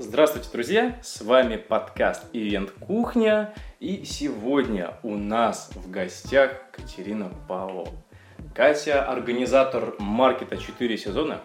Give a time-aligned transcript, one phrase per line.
[0.00, 0.96] Здравствуйте, друзья!
[1.02, 7.90] С вами подкаст «Ивент Кухня» и сегодня у нас в гостях Катерина Павлова.
[8.54, 11.40] Катя– организатор маркета «4 сезона»,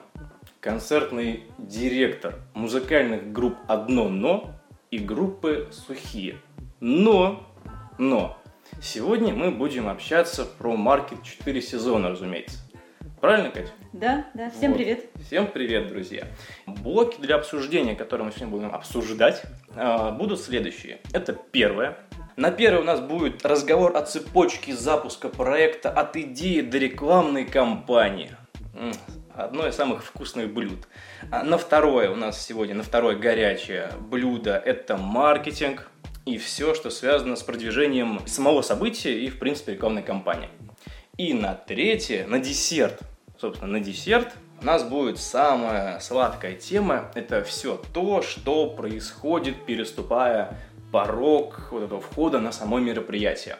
[0.59, 4.51] концертный директор музыкальных групп «Одно но»
[4.91, 6.35] и группы «Сухие».
[6.79, 7.49] Но,
[7.97, 8.37] но,
[8.83, 12.59] сегодня мы будем общаться про маркет «4 сезона», разумеется.
[13.19, 13.71] Правильно, Катя?
[13.93, 14.49] Да, да.
[14.49, 14.77] Всем вот.
[14.77, 15.05] привет.
[15.27, 16.25] Всем привет, друзья.
[16.65, 19.43] Блоки для обсуждения, которые мы сегодня будем обсуждать,
[19.75, 20.99] а, будут следующие.
[21.13, 21.99] Это первое.
[22.35, 28.31] На первое у нас будет разговор о цепочке запуска проекта от идеи до рекламной кампании.
[29.35, 30.87] Одно из самых вкусных блюд.
[31.29, 35.91] А на второе у нас сегодня, на второе горячее блюдо– это маркетинг
[36.25, 40.49] и все, что связано с продвижением самого события и, в принципе, рекламной кампании.
[41.17, 42.99] И на третье, на десерт–
[43.43, 47.11] собственно, на десерт у нас будет самая сладкая тема.
[47.13, 50.57] Это все то, что происходит, переступая
[50.93, 53.57] порог вот этого входа на само мероприятие.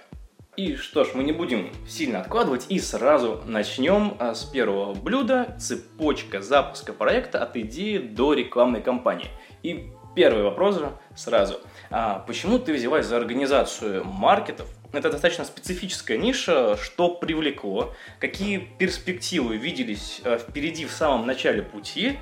[0.55, 5.57] И что ж, мы не будем сильно откладывать и сразу начнем а, с первого блюда.
[5.59, 9.27] Цепочка запуска проекта от идеи до рекламной кампании.
[9.63, 10.79] И первый вопрос
[11.13, 11.59] сразу.
[11.89, 19.57] А почему ты взялась за организацию маркетов это достаточно специфическая ниша, что привлекло, какие перспективы
[19.57, 22.19] виделись э, впереди в самом начале пути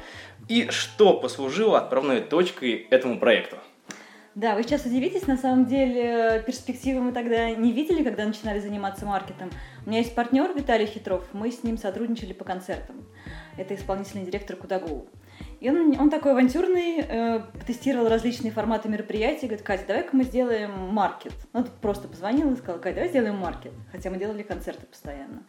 [0.47, 3.57] и что послужило отправной точкой этому проекту.
[4.33, 9.05] Да, вы сейчас удивитесь, на самом деле перспективы мы тогда не видели, когда начинали заниматься
[9.05, 9.51] маркетом.
[9.85, 13.05] У меня есть партнер Виталий Хитров, мы с ним сотрудничали по концертам.
[13.57, 15.09] Это исполнительный директор Кудагоу.
[15.61, 20.71] И он, он такой авантюрный, э, тестировал различные форматы мероприятий, говорит, Катя, давай-ка мы сделаем
[20.71, 21.33] маркет.
[21.53, 23.71] Он просто позвонил и сказал, Катя, давай сделаем маркет.
[23.91, 25.43] Хотя мы делали концерты постоянно.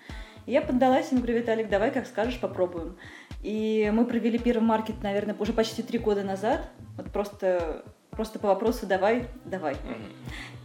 [0.45, 2.99] И я поддалась ему, говорю, Виталик, давай, как скажешь, попробуем.
[3.43, 6.69] И мы провели первый маркет, наверное, уже почти три года назад.
[6.99, 9.77] Вот просто, просто по вопросу давай, давай.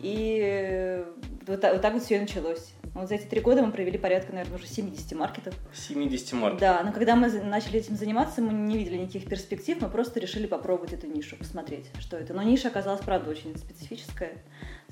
[0.01, 1.05] И
[1.47, 2.73] вот, вот так вот все и началось.
[2.93, 5.53] Вот за эти три года мы провели порядка, наверное, уже 70 маркетов.
[5.73, 6.59] 70 маркетов?
[6.59, 10.47] Да, но когда мы начали этим заниматься, мы не видели никаких перспектив, мы просто решили
[10.47, 12.33] попробовать эту нишу, посмотреть, что это.
[12.33, 14.33] Но ниша оказалась, правда, очень специфическая,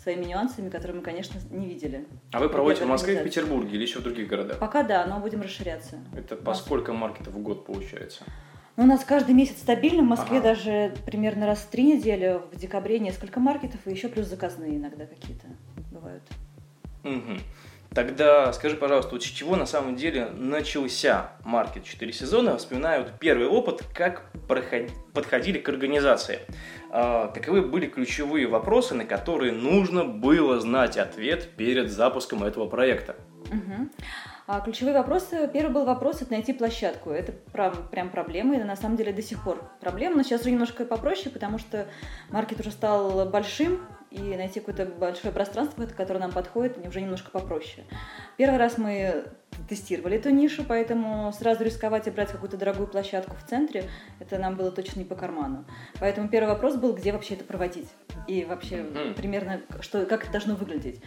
[0.01, 2.05] своими нюансами, которые мы, конечно, не видели.
[2.31, 4.59] А вы проводите в Москве, в Петербурге или еще в других городах?
[4.59, 5.99] Пока да, но будем расширяться.
[6.15, 8.23] Это по сколько маркетов в год получается?
[8.77, 10.01] Ну, у нас каждый месяц стабильно.
[10.01, 10.49] В Москве ага.
[10.49, 15.05] даже примерно раз в три недели, в декабре несколько маркетов, и еще плюс заказные иногда
[15.05, 15.47] какие-то
[15.91, 16.23] бывают.
[17.03, 17.39] Угу.
[17.95, 22.57] Тогда скажи, пожалуйста, вот с чего на самом деле начался маркет 4 сезона?
[22.57, 24.29] Вспоминаю вот первый опыт, как
[25.13, 26.39] подходили к организации.
[26.91, 33.15] А, каковы были ключевые вопросы, на которые нужно было знать ответ перед запуском этого проекта?
[33.49, 33.89] Угу.
[34.47, 37.09] А ключевые вопросы, первый был вопрос, это найти площадку.
[37.09, 40.85] Это прям, проблема, и на самом деле до сих пор проблема, но сейчас уже немножко
[40.85, 41.87] попроще, потому что
[42.29, 43.79] маркет уже стал большим,
[44.15, 47.85] и найти какое-то большое пространство, которое нам подходит, уже немножко попроще.
[48.37, 49.25] Первый раз мы
[49.67, 53.89] тестировали эту нишу, поэтому сразу рисковать и брать какую-то дорогую площадку в центре,
[54.19, 55.65] это нам было точно не по карману.
[55.99, 57.89] Поэтому первый вопрос был, где вообще это проводить
[58.27, 59.13] и вообще mm-hmm.
[59.15, 61.01] примерно что, как это должно выглядеть.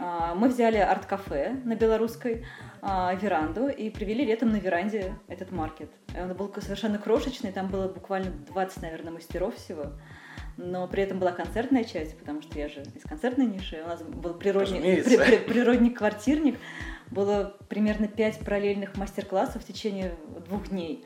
[0.00, 2.44] А, мы взяли арт-кафе на белорусской,
[2.82, 5.90] а, веранду и привели летом на веранде этот маркет.
[6.18, 9.92] Он был совершенно крошечный, там было буквально 20, наверное, мастеров всего
[10.60, 14.02] но при этом была концертная часть, потому что я же из концертной ниши, у нас
[14.02, 16.58] был природник, при, при, природник-квартирник,
[17.10, 20.14] было примерно пять параллельных мастер-классов в течение
[20.46, 21.04] двух дней.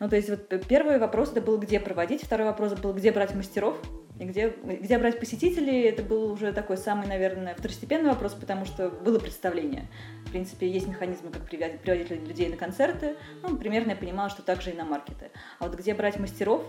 [0.00, 3.34] Ну, то есть вот первый вопрос это был, где проводить, второй вопрос был, где брать
[3.34, 3.76] мастеров,
[4.18, 8.88] и где, где брать посетителей, это был уже такой самый, наверное, второстепенный вопрос, потому что
[8.88, 9.88] было представление.
[10.24, 13.16] В принципе, есть механизмы, как приводить людей на концерты.
[13.42, 15.30] Ну, примерно я понимала, что также и на маркеты.
[15.58, 16.64] А вот где брать мастеров,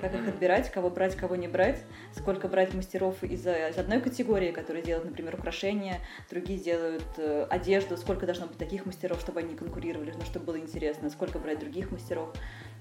[0.00, 1.82] как их отбирать, кого брать, кого не брать,
[2.14, 6.00] сколько брать мастеров из, из одной категории, которые делают, например, украшения,
[6.30, 10.58] другие делают э, одежду, сколько должно быть таких мастеров, чтобы они конкурировали, ну, чтобы было
[10.58, 12.34] интересно, сколько брать других мастеров,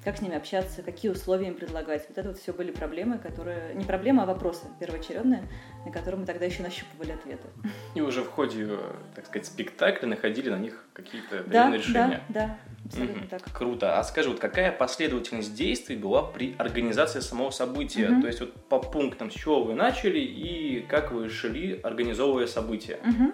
[0.06, 2.06] как с ними общаться, какие условия им предлагать.
[2.08, 3.74] Вот это вот все были проблемы, которые...
[3.74, 5.44] Не проблемы, а вопросы первоочередные,
[5.86, 7.48] на которые мы тогда еще нащупывали ответы.
[7.94, 8.68] И уже в ходе,
[9.16, 12.22] так сказать, спектакля находили на них какие-то да, решения.
[12.30, 13.28] Да, да абсолютно угу.
[13.30, 13.44] так.
[13.54, 14.00] Круто.
[14.00, 18.10] А скажи, вот какая последовательность действий была при организации самого события?
[18.10, 18.22] Угу.
[18.22, 23.00] То есть вот по пунктам, с чего вы начали и как вы шли, организовывая события?
[23.04, 23.32] Угу.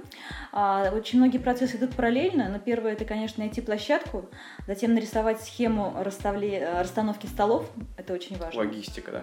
[0.53, 4.29] А, очень многие процессы идут параллельно, но первое это, конечно, найти площадку,
[4.67, 8.59] затем нарисовать схему расставления э, расстановки столов, это очень важно.
[8.59, 9.21] Логистика, да.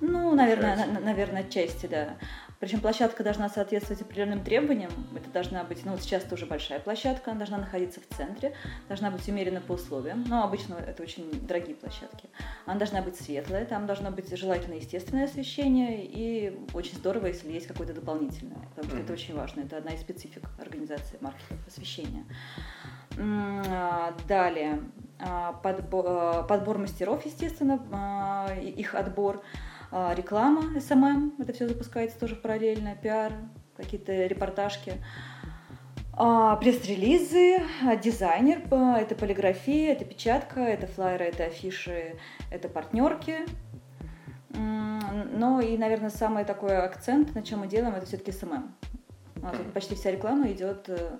[0.00, 2.16] Ну, наверное, на, наверное, отчасти, да.
[2.60, 4.90] Причем площадка должна соответствовать определенным требованиям.
[5.14, 8.54] Это должна быть, ну вот сейчас тоже большая площадка, она должна находиться в центре,
[8.88, 10.24] должна быть умерена по условиям.
[10.26, 12.28] Но обычно это очень дорогие площадки.
[12.66, 17.66] Она должна быть светлая, там должно быть желательно естественное освещение и очень здорово, если есть
[17.66, 19.04] какое-то дополнительное, потому что mm-hmm.
[19.04, 19.60] это очень важно.
[19.60, 22.24] Это одна из специфик организации маркетинг освещения.
[23.18, 24.82] А, далее
[25.20, 29.42] а, подбор, а, подбор мастеров, естественно, их отбор.
[29.96, 33.32] А, реклама, SMM, это все запускается тоже параллельно, пиар,
[33.76, 34.94] какие-то репортажки.
[36.14, 42.16] А, пресс-релизы, а, дизайнер, это полиграфия, это печатка, это флайеры, это афиши,
[42.50, 43.46] это партнерки.
[44.50, 48.32] Ну и, наверное, самый такой акцент, на чем мы делаем, это все-таки.
[48.44, 51.18] У нас почти вся реклама идет э,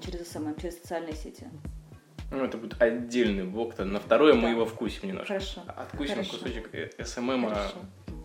[0.00, 1.46] через SMM, через социальные сети.
[2.34, 4.40] Ну, это будет отдельный блок, то на второе да.
[4.40, 5.34] мы его вкусим немножко.
[5.34, 5.62] Хорошо.
[5.68, 6.30] Откусим Хорошо.
[6.32, 6.70] кусочек
[7.06, 7.46] SMM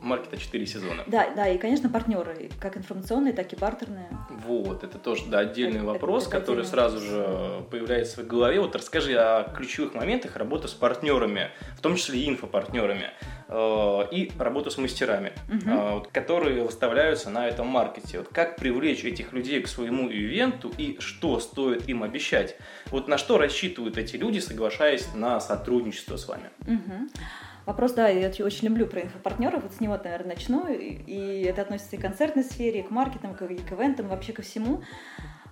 [0.02, 1.04] маркета 4 сезона.
[1.08, 4.08] Да, да, и, конечно, партнеры, как информационные, так и бартерные.
[4.46, 7.10] Вот, это тоже да, отдельный это, вопрос, это, это который отдельный сразу вопрос.
[7.10, 8.60] же появляется в голове.
[8.60, 13.12] Вот расскажи о ключевых моментах работы с партнерами, в том числе и инфопартнерами,
[13.48, 15.70] э, и работу с мастерами, угу.
[15.70, 18.20] э, вот, которые выставляются на этом маркете.
[18.20, 22.58] Вот как привлечь этих людей к своему ивенту и что стоит им обещать?
[22.88, 26.50] Вот на что рассчитывают эти люди, соглашаясь на сотрудничество с вами?
[26.66, 27.10] Угу.
[27.70, 31.98] Вопрос, да, я очень люблю про инфопартнеров, вот с него, наверное, начну, и это относится
[31.98, 34.82] и к концертной сфере, и к маркетингу, и к ивентам, вообще ко всему.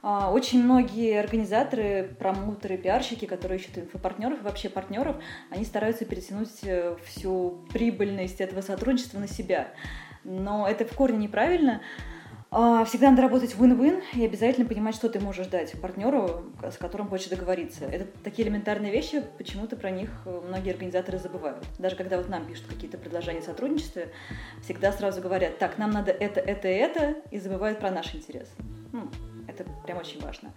[0.01, 5.17] А, очень многие организаторы, промоутеры, пиарщики, которые ищут инфопартнеров и вообще партнеров,
[5.51, 9.67] они стараются перетянуть э, всю прибыльность этого сотрудничества на себя.
[10.23, 11.83] Но это в корне неправильно.
[12.49, 17.09] А, всегда надо работать win-win и обязательно понимать, что ты можешь дать партнеру, с которым
[17.09, 17.85] хочешь договориться.
[17.85, 21.65] Это такие элементарные вещи, почему-то про них э, многие организаторы забывают.
[21.77, 24.03] Даже когда вот нам пишут какие-то предложения сотрудничества,
[24.63, 28.47] всегда сразу говорят, так, нам надо это, это и это, и забывают про наш интерес.
[28.93, 29.09] Ну,
[29.49, 30.53] это прям очень важно.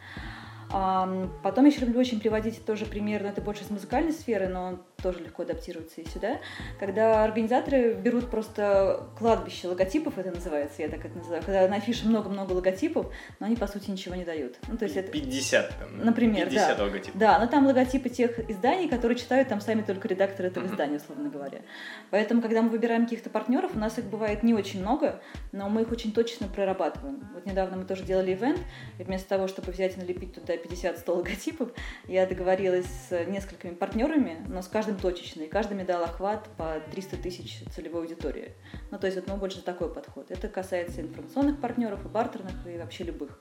[0.70, 4.82] Потом еще люблю очень приводить тоже пример, но это больше с музыкальной сферы, но он
[5.02, 6.38] тоже легко адаптируется и сюда.
[6.78, 12.06] Когда организаторы берут просто кладбище логотипов, это называется, я так это называю, когда на афише
[12.06, 14.58] много-много логотипов, но они, по сути, ничего не дают.
[14.69, 15.11] Ну, то есть это...
[15.11, 16.84] 50, там, например, 50 да.
[16.84, 17.19] логотипов.
[17.19, 21.31] Да, но там логотипы тех изданий, которые читают там сами только редакторы этого издания, условно
[21.31, 21.62] говоря.
[22.11, 25.20] Поэтому, когда мы выбираем каких-то партнеров, у нас их бывает не очень много,
[25.50, 27.28] но мы их очень точно прорабатываем.
[27.34, 28.61] Вот недавно мы тоже делали ивент,
[28.99, 31.71] и вместо того, чтобы взять и налепить туда 50-100 логотипов,
[32.07, 36.81] я договорилась с несколькими партнерами, но с каждым точечно, и каждый мне дал охват по
[36.93, 38.53] 300 тысяч целевой аудитории.
[38.91, 40.31] Ну, то есть вот мы больше такой подход.
[40.31, 43.41] Это касается информационных партнеров, и бартерных, и вообще любых.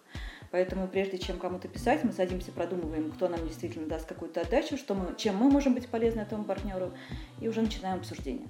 [0.51, 4.95] Поэтому прежде чем кому-то писать, мы садимся, продумываем, кто нам действительно даст какую-то отдачу, что
[4.95, 6.91] мы, чем мы можем быть полезны этому партнеру,
[7.39, 8.47] и уже начинаем обсуждение.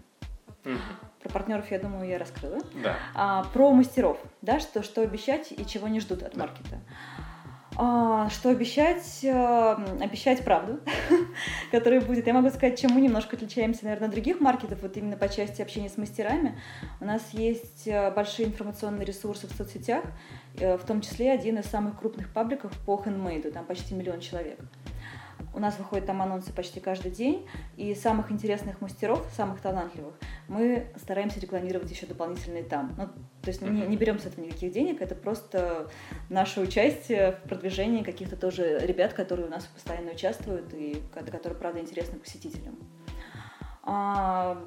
[0.66, 0.77] Угу.
[1.21, 2.60] Про партнеров, я думаю, я раскрыла.
[2.83, 2.98] Да.
[3.13, 6.39] А, про мастеров, да, что, что обещать и чего не ждут от да.
[6.39, 6.80] маркета.
[7.81, 9.23] А, что обещать?
[9.23, 10.81] Э, обещать правду,
[11.71, 12.27] которая будет.
[12.27, 15.61] Я могу сказать, чем мы немножко отличаемся, наверное, от других маркетов, вот именно по части
[15.61, 16.59] общения с мастерами.
[16.99, 20.03] У нас есть э, большие информационные ресурсы в соцсетях,
[20.57, 24.59] э, в том числе один из самых крупных пабликов по хендмейду, там почти миллион человек.
[25.53, 27.47] У нас выходят там анонсы почти каждый день,
[27.77, 30.13] и самых интересных мастеров, самых талантливых,
[30.47, 32.94] мы стараемся рекламировать еще дополнительно и там.
[32.97, 35.89] Ну, то есть не, не берем с этого никаких денег, это просто
[36.30, 41.80] наше участие в продвижении каких-то тоже ребят, которые у нас постоянно участвуют и которые, правда,
[41.80, 42.78] интересны посетителям.
[43.83, 44.63] А,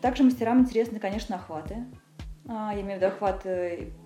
[0.00, 1.84] также мастерам интересны, конечно, охваты.
[2.48, 3.46] А, я имею в виду охват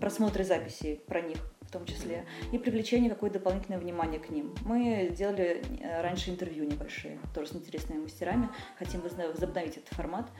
[0.00, 4.54] просмотры записей про них в том числе, и привлечение какое-то дополнительное внимание к ним.
[4.64, 8.48] Мы делали э, раньше интервью небольшие, тоже с интересными мастерами.
[8.78, 10.30] Хотим возобновить этот формат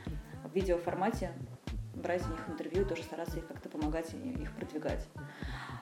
[0.43, 1.31] в видеоформате,
[1.93, 5.07] брать у них интервью и тоже стараться их как-то помогать и их продвигать.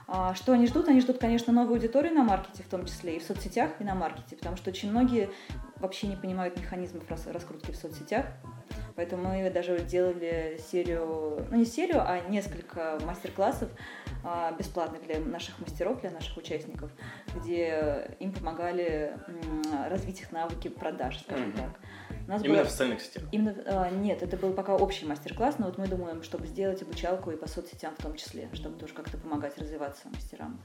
[0.07, 0.87] А что они ждут?
[0.87, 3.95] Они ждут, конечно, новую аудиторию на маркете, в том числе и в соцсетях, и на
[3.95, 5.29] маркете, потому что очень многие
[5.77, 8.25] вообще не понимают механизмов раскрутки в соцсетях.
[8.95, 13.69] Поэтому мы даже делали серию, ну не серию, а несколько мастер-классов
[14.23, 16.89] а, бесплатных для наших мастеров, для наших участников,
[17.35, 19.17] где им помогали
[19.89, 21.57] развить их навыки продаж, скажем mm-hmm.
[21.57, 21.79] так.
[22.27, 22.65] У нас Именно было...
[22.65, 23.23] в социальных сетях?
[23.31, 27.31] Именно, а, нет, это был пока общий мастер-класс, но вот мы думаем, чтобы сделать обучалку
[27.31, 30.61] и по соцсетям в том числе, чтобы тоже как-то помогать развиваться мастерам.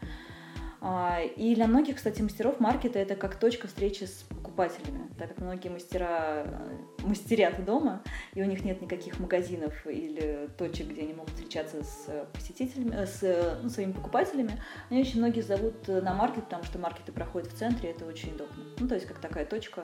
[0.80, 4.25] А, и для многих, кстати, мастеров маркета это как точка встречи с
[4.61, 8.02] покупателями, так как многие мастера э, мастерят дома,
[8.35, 13.07] и у них нет никаких магазинов или точек, где они могут встречаться с посетителями, э,
[13.07, 14.61] с ну, своими покупателями.
[14.90, 18.35] Они очень многие зовут на маркет, потому что маркеты проходят в центре, и это очень
[18.35, 18.64] удобно.
[18.79, 19.83] Ну, то есть как такая точка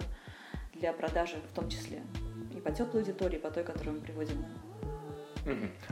[0.74, 2.02] для продажи в том числе.
[2.64, 4.44] по теплой аудитории, по той, которую мы приводим.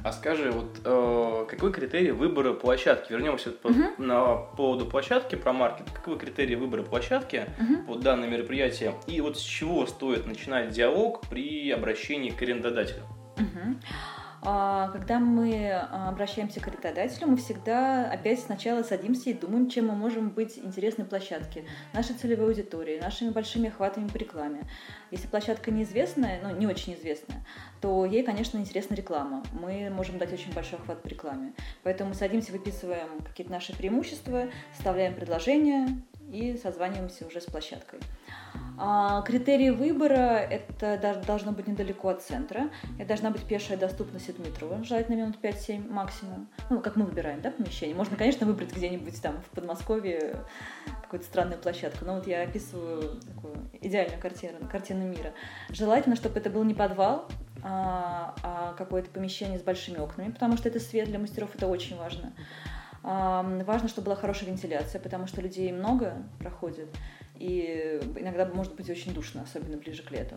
[0.03, 3.13] А скажи, вот э, какой критерий выбора площадки?
[3.13, 3.83] Вернемся по, угу.
[3.99, 5.91] на поводу площадки про маркет.
[5.91, 7.95] Какой критерий выбора площадки угу.
[7.95, 8.95] под данное мероприятие?
[9.07, 13.03] И вот с чего стоит начинать диалог при обращении к арендодателю?
[13.37, 13.77] Угу.
[14.47, 19.87] А, когда мы а, обращаемся к арендодателю, мы всегда опять сначала садимся и думаем, чем
[19.87, 24.69] мы можем быть интересной площадке, нашей целевой аудитории, нашими большими охватами по рекламе.
[25.11, 27.43] Если площадка неизвестная, ну не очень известная,
[27.81, 29.43] то ей, конечно, интересна реклама.
[29.53, 31.55] Мы можем дать очень большой охват по рекламе.
[31.83, 35.89] Поэтому садимся, выписываем какие-то наши преимущества, вставляем предложения
[36.31, 38.01] и созваниваемся уже с площадкой.
[38.77, 42.71] А, критерии выбора– это должно быть недалеко от центра.
[42.99, 46.49] Это должна быть пешая доступность от метро, желательно минут 5-7 максимум.
[46.71, 47.95] Ну, как мы выбираем, да, помещение.
[47.95, 50.37] Можно, конечно, выбрать где-нибудь там в Подмосковье
[51.03, 52.05] какую-то странную площадку.
[52.05, 55.33] Но вот я описываю такую идеальную картину, картину мира.
[55.69, 57.29] Желательно, чтобы это был не подвал,
[57.63, 61.97] а, а какое-то помещение с большими окнами, потому что это свет для мастеров, это очень
[61.97, 62.33] важно.
[63.03, 66.89] Важно, чтобы была хорошая вентиляция, потому что людей много проходит
[67.35, 70.37] и иногда может быть очень душно, особенно ближе к лету.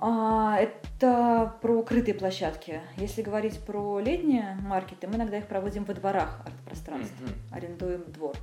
[0.00, 2.80] А, это про крытые площадки.
[2.96, 7.56] Если говорить про летние маркеты, мы иногда их проводим во дворах арт-пространств, mm-hmm.
[7.56, 8.36] арендуем двор.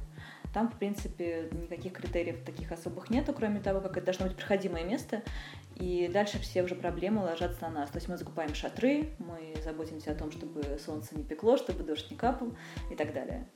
[0.54, 4.84] Там, в принципе, никаких критериев таких особых нету, кроме того, как это должно быть проходимое
[4.84, 5.22] место,
[5.75, 7.90] и дальше все уже проблемы ложатся на нас.
[7.90, 12.10] То есть мы закупаем шатры, мы заботимся о том, чтобы солнце не пекло, чтобы дождь
[12.10, 12.54] не капал
[12.92, 13.48] и так далее.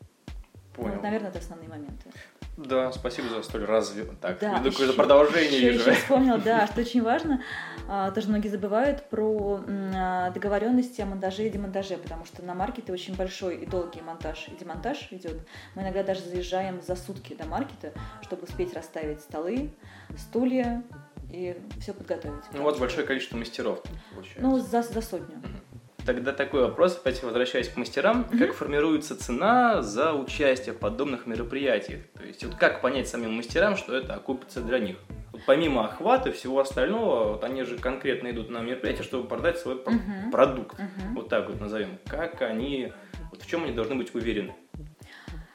[0.79, 0.91] Понял.
[0.91, 2.09] Ну, вот, наверное, это основные моменты.
[2.57, 4.05] Да, спасибо за столь разве...
[4.21, 5.59] Так, да, веду какое-то продолжение.
[5.59, 7.41] Еще, еще вспомнила, да, что очень важно,
[7.87, 12.91] а, тоже многие забывают про а, договоренности о монтаже и демонтаже, потому что на маркете
[12.91, 15.37] очень большой и долгий монтаж и демонтаж идет.
[15.75, 19.71] Мы иногда даже заезжаем за сутки до маркета, чтобы успеть расставить столы,
[20.17, 20.83] стулья
[21.29, 22.43] и все подготовить.
[22.53, 23.81] Ну вот большое количество мастеров
[24.13, 24.41] получается.
[24.41, 25.37] Ну, за, за сотню.
[25.37, 25.68] Угу.
[26.09, 28.39] Тогда такой вопрос, опять возвращаясь к мастерам, mm-hmm.
[28.39, 32.01] как формируется цена за участие в подобных мероприятиях?
[32.15, 34.95] То есть вот как понять самим мастерам, что это окупится для них?
[35.31, 39.59] Вот помимо охвата и всего остального, вот они же конкретно идут на мероприятие, чтобы продать
[39.59, 40.31] свой mm-hmm.
[40.31, 41.13] продукт, mm-hmm.
[41.13, 41.99] вот так вот назовем.
[42.07, 42.91] Как они,
[43.29, 44.55] вот в чем они должны быть уверены?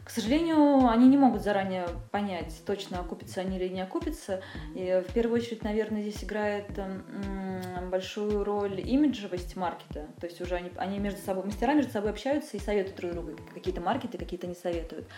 [0.05, 4.43] К сожалению, они не могут заранее понять, точно окупится они или не окупится.
[4.75, 10.07] И в первую очередь, наверное, здесь играет м, большую роль имиджевость маркета.
[10.21, 13.31] То есть уже они, они между собой, мастера между собой общаются и советуют друг другу.
[13.55, 15.09] Какие-то маркеты, какие-то не советуют.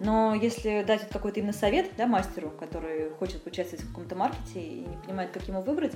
[0.00, 4.60] Но если дать вот какой-то именно совет да, мастеру, который хочет участвовать в каком-то маркете
[4.60, 5.94] и не понимает, как ему выбрать,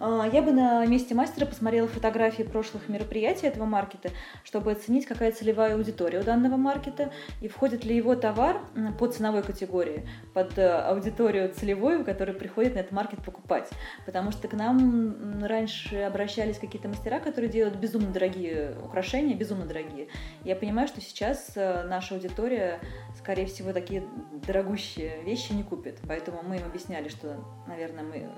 [0.00, 4.10] я бы на месте мастера посмотрела фотографии прошлых мероприятий этого маркета,
[4.44, 8.62] чтобы оценить, какая целевая аудитория у данного маркета и входит ли его товар
[8.98, 13.68] по ценовой категории под э, аудиторию целевую, которая приходит на этот маркет покупать.
[14.06, 20.08] Потому что к нам раньше обращались какие-то мастера, которые делают безумно дорогие украшения, безумно дорогие.
[20.44, 22.80] Я понимаю, что сейчас э, наша аудитория,
[23.18, 24.04] скорее всего, такие
[24.46, 25.98] дорогущие вещи не купит.
[26.08, 28.30] Поэтому мы им объясняли, что, наверное, мы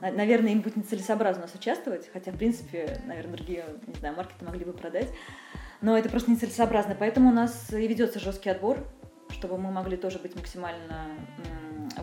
[0.00, 4.44] наверное, им будет нецелесообразно у нас участвовать, хотя, в принципе, наверное, другие, не знаю, маркеты
[4.44, 5.08] могли бы продать,
[5.80, 8.78] но это просто нецелесообразно, поэтому у нас и ведется жесткий отбор,
[9.30, 11.08] чтобы мы могли тоже быть максимально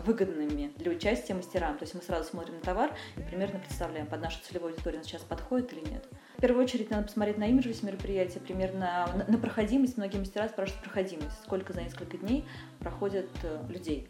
[0.04, 1.76] выгодными для участия мастерам.
[1.78, 5.04] То есть мы сразу смотрим на товар и примерно представляем, под нашу целевую аудиторию он
[5.04, 6.08] сейчас подходит или нет.
[6.38, 9.96] В первую очередь надо посмотреть на имиджевость мероприятия, примерно на, на проходимость.
[9.96, 12.44] Многие мастера спрашивают проходимость, сколько за несколько дней
[12.80, 14.08] проходят э, людей.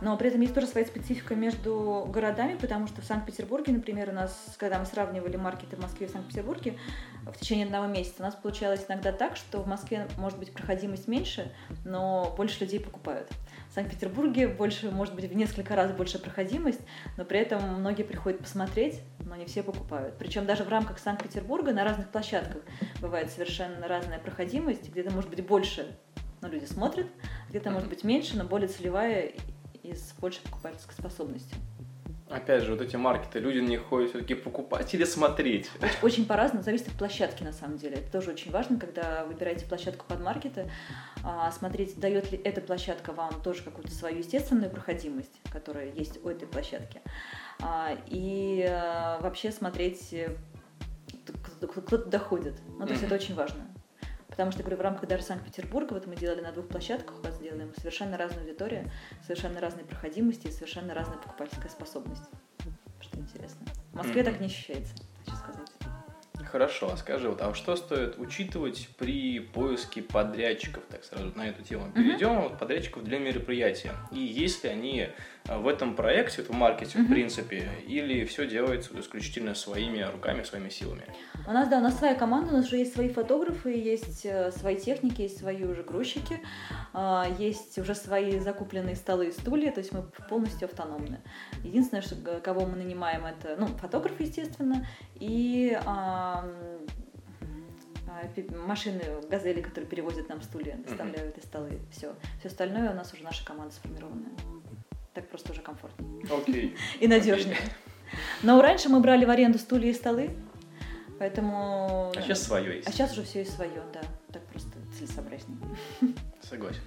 [0.00, 4.12] Но при этом есть тоже своя специфика между городами, потому что в Санкт-Петербурге, например, у
[4.12, 6.78] нас, когда мы сравнивали маркеты в Москве и в Санкт-Петербурге,
[7.24, 11.08] в течение одного месяца у нас получалось иногда так, что в Москве может быть проходимость
[11.08, 11.52] меньше,
[11.84, 13.30] но больше людей покупают.
[13.70, 16.80] В Санкт-Петербурге больше, может быть, в несколько раз больше проходимость,
[17.16, 20.16] но при этом многие приходят посмотреть, но не все покупают.
[20.18, 22.62] Причем даже в рамках Санкт-Петербурга на разных площадках
[23.00, 25.86] бывает совершенно разная проходимость, где-то может быть больше
[26.40, 27.06] но люди смотрят,
[27.48, 29.32] где-то может быть меньше, но более целевая
[29.82, 31.56] и с большей покупательской способностью.
[32.30, 35.70] Опять же, вот эти маркеты, люди не ходят все-таки покупать или смотреть?
[35.80, 37.96] Очень, очень по-разному, зависит от площадки на самом деле.
[37.96, 40.70] Это тоже очень важно, когда выбираете площадку под маркеты,
[41.24, 46.28] а, смотреть, дает ли эта площадка вам тоже какую-то свою естественную проходимость, которая есть у
[46.28, 47.00] этой площадки.
[47.60, 50.36] А, и а, вообще смотреть, э,
[51.60, 52.60] кто туда ходит.
[52.78, 53.66] Ну, то есть это очень важно.
[54.38, 57.40] Потому что, говорю, в рамках даже Санкт-Петербурга, вот мы делали на двух площадках, у вас
[57.40, 58.88] делаем совершенно разную аудиторию,
[59.20, 62.22] совершенно разные проходимости и совершенно разная покупательская способность.
[63.00, 63.66] Что интересно.
[63.90, 64.24] В Москве mm-hmm.
[64.24, 65.68] так не ощущается, хочу сказать.
[66.52, 70.84] Хорошо, а скажи, вот, а что стоит учитывать при поиске подрядчиков?
[70.88, 72.28] Так сразу на эту тему перейдем.
[72.28, 72.42] Mm-hmm.
[72.42, 73.92] Вот, подрядчиков для мероприятия.
[74.12, 75.08] И есть ли они
[75.48, 77.04] в этом проекте, в маркете, mm-hmm.
[77.04, 81.04] в принципе, или все делается исключительно своими руками, своими силами?
[81.46, 84.50] У нас, да, у нас своя команда, у нас уже есть свои фотографы, есть э,
[84.52, 86.40] свои техники, есть свои уже грузчики,
[86.92, 91.20] а, есть уже свои закупленные столы и стулья, то есть мы полностью автономны.
[91.64, 96.44] Единственное, что, кого мы нанимаем, это, ну, фотограф, естественно, и а,
[98.66, 101.42] машины газели, которые перевозят нам стулья, доставляют mm-hmm.
[101.42, 101.78] и столы.
[101.90, 102.14] Все.
[102.38, 104.32] Все остальное у нас уже наша команда сформированная.
[105.18, 106.22] Так просто уже комфортнее.
[106.26, 106.76] Okay.
[107.00, 107.56] и надежнее.
[107.56, 107.72] Okay.
[108.44, 110.30] Но раньше мы брали в аренду стулья и столы,
[111.18, 112.12] поэтому...
[112.14, 112.86] А сейчас свое есть.
[112.86, 114.00] А сейчас уже все и свое, да.
[114.32, 115.58] Так просто целесообразнее.
[116.40, 116.82] Согласен.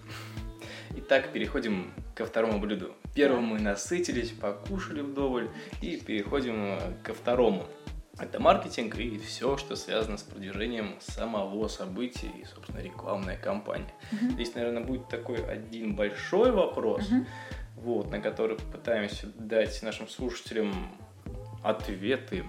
[0.95, 2.95] Итак, переходим ко второму блюду.
[3.13, 5.49] Первым мы насытились, покушали вдоволь
[5.81, 7.67] и переходим ко второму.
[8.17, 13.93] Это маркетинг и все, что связано с продвижением самого события и, собственно, рекламная кампания.
[14.11, 14.31] Uh-huh.
[14.31, 17.25] Здесь, наверное, будет такой один большой вопрос, uh-huh.
[17.81, 20.73] Вот, на который попытаемся дать нашим слушателям
[21.63, 22.43] ответы.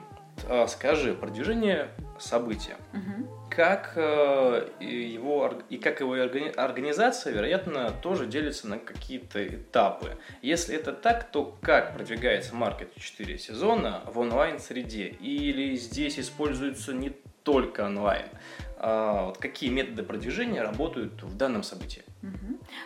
[0.49, 2.77] А, скажи, продвижение события.
[2.93, 10.17] Uh-huh как э, его и как его организация, вероятно, тоже делится на какие-то этапы.
[10.41, 15.09] Если это так, то как продвигается маркет 4 сезона в онлайн-среде?
[15.09, 17.11] Или здесь используется не
[17.43, 18.27] только онлайн?
[18.85, 22.03] А вот какие методы продвижения работают в данном событии?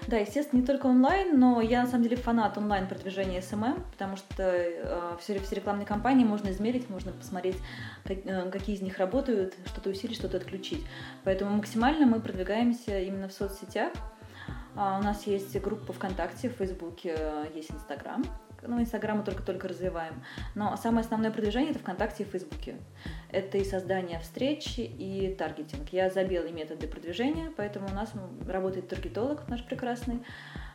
[0.09, 4.43] Да, естественно, не только онлайн, но я на самом деле фанат онлайн-продвижения SMM, потому что
[4.43, 7.57] э, все, рекламные кампании можно измерить, можно посмотреть,
[8.05, 10.85] э, какие из них работают, что-то усилить, что-то отключить.
[11.25, 13.93] Поэтому максимально мы продвигаемся именно в соцсетях.
[14.75, 18.23] А, у нас есть группа ВКонтакте, в Фейсбуке, э, есть Инстаграм
[18.63, 20.23] ну, Инстаграм мы только-только развиваем.
[20.55, 22.77] Но самое основное продвижение это ВКонтакте и Фейсбуке.
[23.31, 25.89] Это и создание встреч, и таргетинг.
[25.93, 28.13] Я за белые методы продвижения, поэтому у нас
[28.47, 30.23] работает таргетолог наш прекрасный,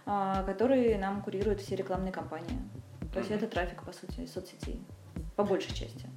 [0.06, 2.60] а, который нам курирует все рекламные кампании.
[3.14, 4.82] То есть это трафик, по сути, из соцсетей,
[5.36, 6.08] по большей части.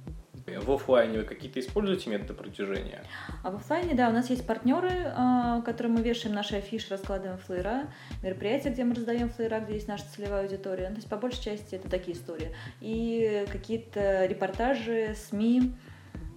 [0.45, 3.03] В офлайне вы какие-то используете методы продвижения?
[3.43, 7.39] А в офлайне, да, у нас есть партнеры, а, которым мы вешаем наши афиши, раскладываем
[7.39, 7.87] флеера,
[8.21, 10.89] мероприятия, где мы раздаем флеера, где есть наша целевая аудитория.
[10.89, 12.55] Ну, то есть, по большей части, это такие истории.
[12.79, 15.73] И какие-то репортажи, СМИ,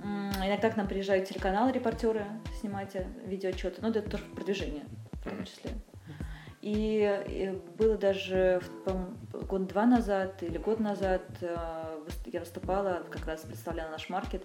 [0.01, 2.25] Иногда к нам приезжают телеканалы, репортеры
[2.61, 3.83] снимать э, видеоотчеты.
[3.83, 5.73] Ну, это тоже продвижение в том числе.
[6.69, 8.61] И, и было даже
[9.33, 11.57] год два назад или год назад э,
[12.27, 14.45] я выступала, как раз представляла наш маркет.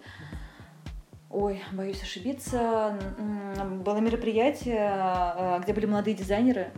[1.29, 2.97] Ой, боюсь ошибиться.
[3.83, 4.89] Было мероприятие,
[5.35, 6.71] э, где были молодые дизайнеры.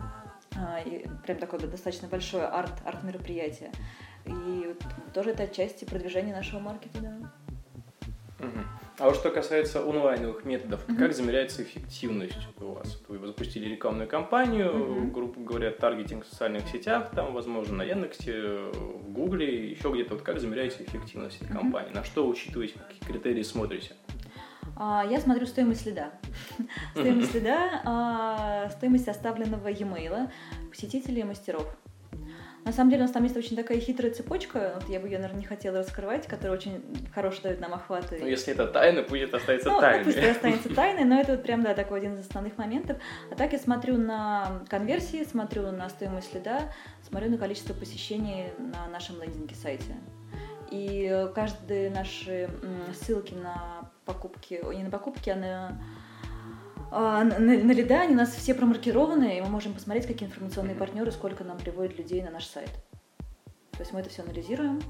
[0.56, 3.70] Э, и прям такое достаточно большое арт, арт-мероприятие.
[4.24, 4.74] И
[5.14, 7.16] тоже это отчасти продвижения нашего маркета, да.
[8.40, 8.75] Угу.
[8.98, 10.96] А вот что касается онлайновых методов, угу.
[10.96, 12.98] как замеряется эффективность у вас?
[13.08, 15.10] Вы запустили рекламную кампанию, угу.
[15.10, 20.14] грубо говоря, таргетинг в социальных сетях, там, возможно, на Яндексе, в Гугле, еще где-то.
[20.14, 21.92] Вот как замеряете эффективность этой кампании?
[21.92, 23.96] На что учитываете, какие критерии смотрите?
[24.76, 26.12] А, я смотрю стоимость следа.
[26.94, 30.30] стоимость следа, а, стоимость оставленного e-mail
[30.70, 31.66] посетителей и мастеров.
[32.66, 35.18] На самом деле у нас там есть очень такая хитрая цепочка, вот я бы ее,
[35.18, 36.82] наверное, не хотела раскрывать, которая очень
[37.14, 38.18] хорошо дает нам охваты.
[38.20, 40.04] Ну, если это тайна, пусть это останется ну, тайной.
[40.04, 42.98] Ну, пусть останется тайной, но это вот прям, да, такой один из основных моментов.
[43.30, 46.72] А так я смотрю на конверсии, смотрю на стоимость следа,
[47.08, 49.94] смотрю на количество посещений на нашем лендинге-сайте.
[50.72, 52.50] И каждые наши
[53.00, 55.80] ссылки на покупки, не на покупки, а на
[56.90, 61.10] на, на лида они у нас все промаркированы, и мы можем посмотреть, какие информационные партнеры,
[61.10, 62.70] сколько нам приводят людей на наш сайт.
[63.72, 64.80] То есть мы это все анализируем,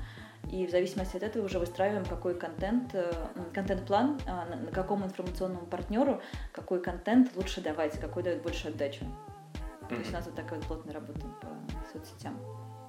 [0.51, 3.13] и в зависимости от этого уже выстраиваем, какой контент, э,
[3.53, 6.21] контент-план, а, на какому информационному партнеру
[6.53, 9.05] какой контент лучше давать, какой дает больше отдачу.
[9.05, 9.89] Mm-hmm.
[9.89, 11.49] То есть у нас вот такая вот плотная работа по
[11.93, 12.39] соцсетям,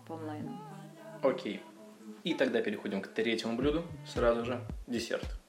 [0.08, 0.52] по онлайну.
[1.24, 1.64] Окей.
[2.24, 4.62] И тогда переходим к третьему блюду сразу же.
[4.86, 5.40] Десерт.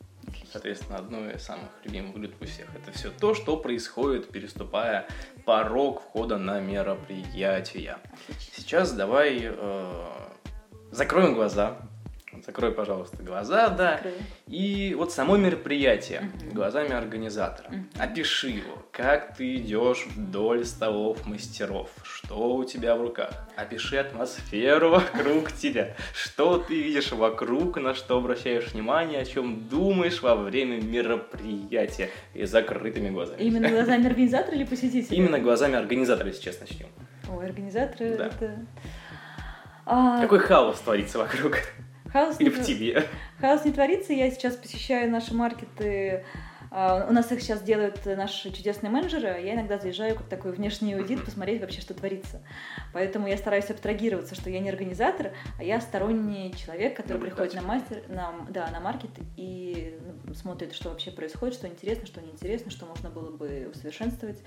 [0.52, 2.66] Соответственно, одно из самых любимых блюд у всех.
[2.74, 5.06] Это все то, что происходит, переступая
[5.44, 7.98] порог входа на мероприятие.
[8.52, 10.06] Сейчас давай э,
[10.90, 11.87] закроем глаза,
[12.44, 13.96] Закрой, пожалуйста, глаза, да.
[13.96, 14.14] Закрою.
[14.46, 16.54] И вот само мероприятие угу.
[16.54, 17.68] глазами организатора.
[17.68, 17.78] Угу.
[17.98, 18.82] Опиши его.
[18.92, 21.90] Как ты идешь вдоль столов мастеров?
[22.02, 23.30] Что у тебя в руках?
[23.56, 25.94] Опиши атмосферу вокруг тебя.
[26.14, 32.44] Что ты видишь вокруг, на что обращаешь внимание, о чем думаешь во время мероприятия и
[32.44, 33.40] закрытыми глазами.
[33.42, 35.16] Именно глазами организатора или посетителя?
[35.16, 36.88] Именно глазами организатора, если честно, начнем.
[37.30, 38.26] Ой, организаторы да.
[38.26, 38.66] это...
[39.84, 40.20] А...
[40.20, 41.58] Какой хаос творится вокруг?
[42.12, 43.04] Хаос Или не в тебе?
[43.40, 44.12] Хаос не творится.
[44.12, 46.24] Я сейчас посещаю наши маркеты.
[46.70, 49.28] А, У нас их сейчас делают наши чудесные менеджеры.
[49.28, 52.42] а Я иногда заезжаю как такой внешний аудит, посмотреть вообще, что творится.
[52.92, 57.62] Поэтому я стараюсь абстрагироваться, что я не организатор, а я сторонний человек, который приходит на
[57.62, 62.70] мастер, на, да, на маркет и ну, смотрит, что вообще происходит, что интересно, что неинтересно,
[62.70, 64.42] что можно было бы усовершенствовать,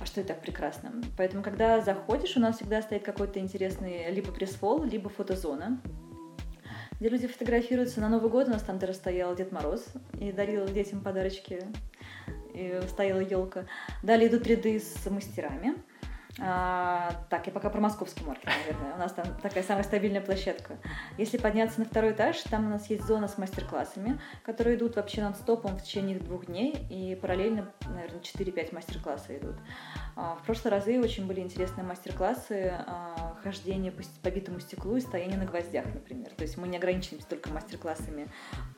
[0.00, 0.92] а что и так прекрасно.
[1.16, 5.80] Поэтому, когда заходишь, у нас всегда стоит какой-то интересный либо пресс-фол, либо фотозона
[7.00, 8.00] где люди фотографируются.
[8.00, 9.84] На Новый год у нас там даже стоял Дед Мороз
[10.20, 11.60] и дарил детям подарочки,
[12.54, 13.66] и стояла елка.
[14.02, 15.74] Далее идут ряды с мастерами.
[16.40, 18.94] А, так, я пока про московский маркет, наверное.
[18.94, 20.78] У нас там такая самая стабильная площадка.
[21.16, 25.22] Если подняться на второй этаж, там у нас есть зона с мастер-классами, которые идут вообще
[25.22, 29.54] нон-стопом в течение двух дней, и параллельно, наверное, 4-5 мастер-класса идут.
[30.16, 35.00] А, в прошлые разы очень были интересные мастер-классы а, хождение по, по битому стеклу и
[35.00, 36.30] стояние на гвоздях, например.
[36.30, 38.28] То есть мы не ограничиваемся только мастер-классами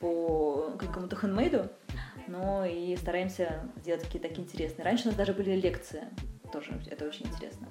[0.01, 1.71] по какому-то хендмейду,
[2.27, 4.85] но и стараемся сделать какие-то такие интересные.
[4.85, 6.05] Раньше у нас даже были лекции,
[6.53, 7.69] тоже это очень интересно.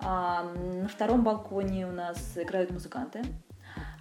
[0.00, 3.22] А, на втором балконе у нас играют музыканты.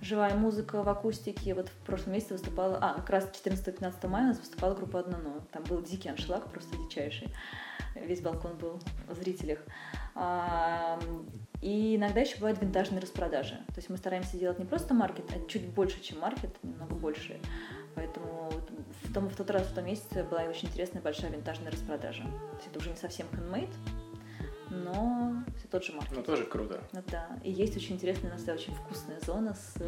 [0.02, 1.54] Живая музыка в акустике.
[1.54, 2.78] Вот в прошлом месяце выступала...
[2.82, 5.18] А, как раз 14-15 мая у нас выступала группа «Одно
[5.52, 7.34] Там был дикий аншлаг, просто дичайший.
[7.96, 9.60] Весь балкон был в зрителях.
[10.16, 11.00] А,
[11.62, 13.56] И иногда еще бывают винтажные распродажи.
[13.68, 17.40] То есть мы стараемся делать не просто маркет, а чуть больше, чем маркет, немного больше.
[17.96, 18.52] Поэтому
[19.04, 22.24] в, том, в тот раз, в том месяце была очень интересная большая винтажная распродажа.
[22.24, 23.74] То есть это уже не совсем handmade,
[24.70, 26.16] но все тот же маркет.
[26.16, 26.82] Ну, тоже круто.
[26.94, 27.28] Ну да.
[27.44, 29.80] И есть очень интересная, у нас очень вкусная зона с,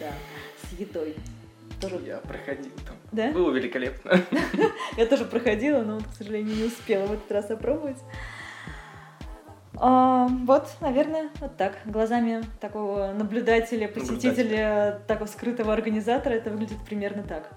[0.00, 0.12] да,
[0.62, 1.16] с едой.
[1.80, 2.00] Тоже...
[2.06, 2.96] Я проходил там.
[3.10, 3.32] Да?
[3.32, 4.20] Было великолепно.
[4.96, 7.98] Я тоже проходила, но, к сожалению, не успела в этот раз опробовать.
[9.74, 11.78] А, вот, наверное, вот так.
[11.84, 17.50] Глазами такого наблюдателя, посетителя, такого скрытого организатора это выглядит примерно так.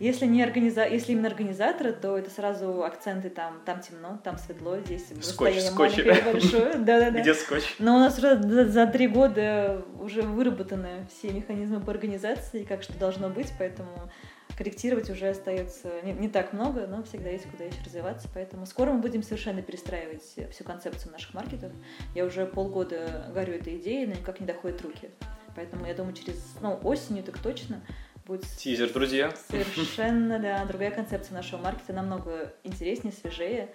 [0.00, 0.86] Если, не организа...
[0.86, 5.96] Если именно организатора, то это сразу акценты там, там темно, там светло, здесь Скотч, скотч.
[5.98, 6.74] маленькое и большое.
[6.78, 7.20] Да-да-да.
[7.20, 7.76] Где скотч?
[7.78, 12.82] Но у нас уже за- за три года уже выработаны все механизмы по организации, как
[12.82, 14.10] что должно быть, поэтому
[14.56, 18.28] корректировать уже остается не, не так много, но всегда есть куда еще развиваться.
[18.32, 21.72] Поэтому скоро мы будем совершенно перестраивать всю концепцию наших маркетов.
[22.14, 25.10] Я уже полгода горю этой идеей, но никак не доходят руки.
[25.56, 27.80] Поэтому я думаю, через ну, осенью так точно
[28.26, 29.32] будет Тизер, друзья.
[29.50, 33.74] совершенно да, другая концепция нашего маркета, намного интереснее, свежее.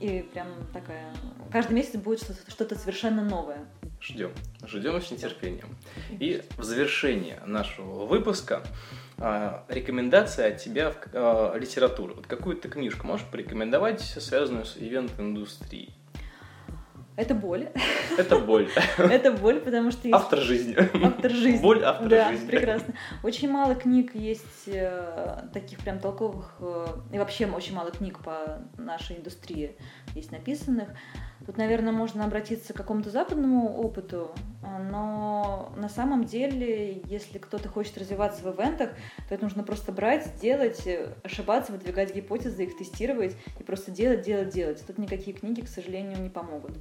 [0.00, 1.14] И прям такая...
[1.50, 3.64] Каждый месяц будет что-то, совершенно новое.
[4.00, 4.30] Ждем.
[4.66, 5.76] Ждем с нетерпением.
[6.10, 8.62] И в завершение нашего выпуска
[9.16, 12.14] а, рекомендация от тебя в а, литературу.
[12.14, 15.95] Вот какую-то книжку можешь порекомендовать, связанную с ивент-индустрией?
[17.16, 17.68] Это боль.
[18.18, 18.68] Это боль.
[18.98, 20.76] Это боль, потому что есть Автор жизни.
[21.04, 21.62] автор жизни.
[21.62, 22.46] Боль автора да, жизни.
[22.46, 22.94] прекрасно.
[23.22, 28.58] Очень мало книг есть э, таких прям толковых, э, и вообще очень мало книг по
[28.76, 29.76] нашей индустрии
[30.14, 30.88] есть написанных.
[31.44, 34.30] Тут, наверное, можно обратиться к какому-то западному опыту,
[34.62, 38.90] а, но на самом деле, если кто-то хочет развиваться в ивентах,
[39.28, 40.88] то это нужно просто брать, делать,
[41.22, 44.82] ошибаться, выдвигать гипотезы, их тестировать и просто делать, делать, делать.
[44.86, 46.72] Тут никакие книги, к сожалению, не помогут.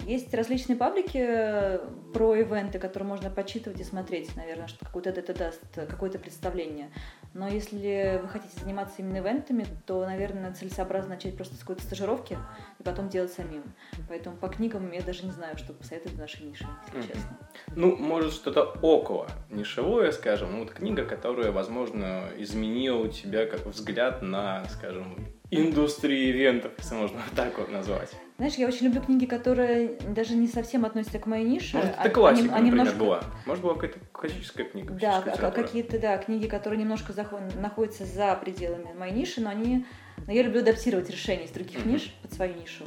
[0.00, 1.78] Есть различные паблики э,
[2.12, 6.90] про ивенты, которые можно почитывать и смотреть, наверное, что какое-то это даст какое-то представление.
[7.32, 12.38] Но если вы хотите заниматься именно ивентами, то, наверное, целесообразно начать просто с какой-то стажировки
[12.78, 13.64] и потом делать самим.
[14.08, 17.08] Поэтому по книгам я даже не знаю, что посоветовать в нашей нише, если Мгм.
[17.08, 17.38] честно.
[17.74, 20.52] Ну, может, что-то около нишевое, скажем.
[20.52, 25.16] Ну, вот книга, которая, возможно, изменила у тебя как взгляд на, скажем,
[25.50, 28.10] индустрию ивентов, если можно так вот назвать.
[28.38, 31.76] Знаешь, я очень люблю книги, которые даже не совсем относятся к моей нише.
[31.76, 33.24] Может, а- это классика, а например, немножко- была.
[33.46, 34.94] Может, была какая-то классическая книга.
[34.94, 39.86] Да, какие-то, да, книги, которые немножко заход- находятся за пределами моей ниши, но они...
[40.26, 41.92] Но я люблю адаптировать решения из других Мгм.
[41.92, 42.84] ниш под свою нишу.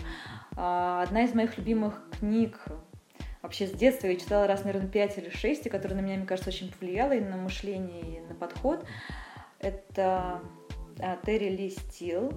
[0.56, 2.58] А, Одна из моих любимых книг
[3.42, 6.26] вообще с детства, я читала раз, наверное, пять или шесть, и которая на меня, мне
[6.26, 8.86] кажется, очень повлияла и на мышление, и на подход.
[9.60, 10.42] Это а,
[11.26, 12.34] Терри Ли Стил,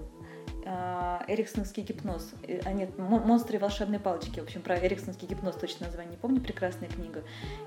[0.67, 2.33] а, Эриксонский гипноз.
[2.65, 4.41] А нет, «Мо- монстры и волшебные палочки.
[4.41, 6.41] В общем, про Эриксонский гипноз точно название не помню.
[6.41, 7.23] Прекрасная книга.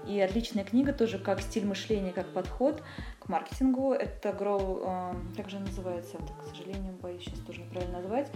[0.07, 2.83] И отличная книга тоже как стиль мышления, как подход
[3.19, 3.93] к маркетингу.
[3.93, 4.83] Это Grow...
[4.85, 6.17] а, как же называется?
[6.19, 8.31] Вот, к сожалению, боюсь сейчас тоже неправильно назвать.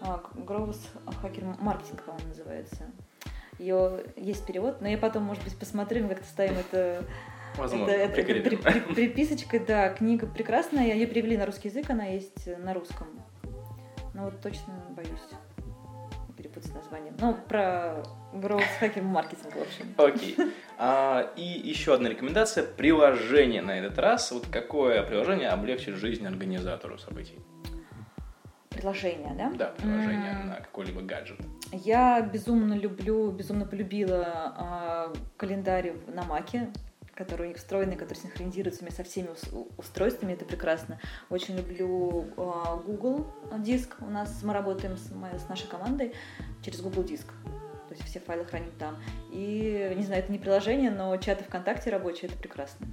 [0.00, 0.80] А, Growth
[1.22, 2.90] Hacker Marketing, по-моему, называется.
[3.58, 7.04] Ее есть перевод, но я потом, может быть, посмотрю, как-то ставим это
[7.56, 11.90] Возможно, это, это- это при- при- приписочка, да, книга прекрасная, ее перевели на русский язык,
[11.90, 13.06] она есть на русском.
[14.14, 15.08] Но вот точно боюсь
[16.36, 17.12] перепутать путать название.
[17.20, 19.94] Ну, про growth hacking маркетинг, в общем.
[19.98, 20.36] Окей.
[20.78, 22.64] А, и еще одна рекомендация.
[22.64, 24.32] Приложение на этот раз.
[24.32, 27.38] Вот какое приложение облегчит жизнь организатору событий?
[28.70, 29.50] Приложение, да?
[29.54, 31.38] Да, приложение на какой-либо гаджет.
[31.72, 36.70] Я безумно люблю, безумно полюбила э, календарь на Маке
[37.20, 39.28] который у них встроенный, который синхронизируется со всеми
[39.76, 40.98] устройствами, это прекрасно.
[41.28, 42.52] Очень люблю э,
[42.86, 43.26] Google
[43.58, 43.96] диск.
[44.00, 46.14] У нас мы работаем с, с нашей командой
[46.64, 47.26] через Google диск.
[47.88, 48.96] То есть все файлы храним там.
[49.30, 52.86] И, не знаю, это не приложение, но чаты ВКонтакте рабочие, это прекрасно.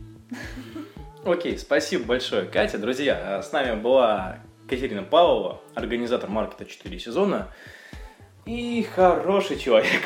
[1.24, 2.80] Окей, спасибо большое, Катя.
[2.80, 7.48] Друзья, с нами была Катерина Павлова, организатор маркета 4 сезона
[8.48, 10.02] и хороший человек.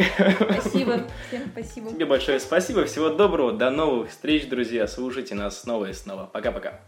[0.60, 1.92] Спасибо, всем спасибо.
[1.92, 6.30] Тебе большое спасибо, всего доброго, до новых встреч, друзья, слушайте нас снова и снова.
[6.32, 6.80] Пока-пока.